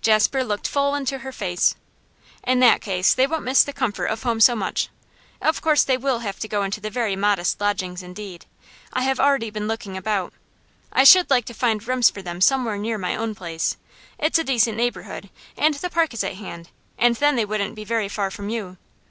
[0.00, 1.74] Jasper looked full into her face.
[2.44, 4.88] 'In that case they won't miss the comfort of home so much.
[5.42, 8.46] Of course they will have to go into very modest lodgings indeed.
[8.94, 10.32] I have already been looking about.
[10.94, 13.76] I should like to find rooms for them somewhere near my own place;
[14.18, 15.28] it's a decent neighbourhood,
[15.58, 18.78] and the park is at hand, and then they wouldn't be very far from you.